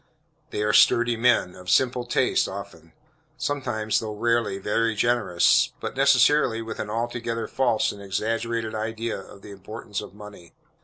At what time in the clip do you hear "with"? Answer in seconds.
6.59-6.79